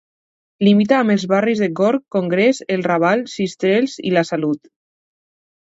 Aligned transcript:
Limita 0.67 0.95
amb 0.99 1.13
els 1.15 1.25
barris 1.33 1.61
de 1.65 1.69
Gorg, 1.81 2.03
Congrés, 2.17 2.63
El 2.77 2.87
Raval, 2.91 3.25
Sistrells 3.37 3.99
i 4.13 4.19
La 4.19 4.27
Salut. 4.33 4.77